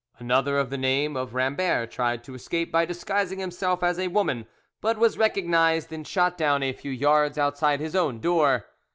[0.17, 4.47] Another of the name of Rambert tried to escape by disguising himself as a woman,
[4.81, 8.65] but was recognised and shot down a few yards outside his own door.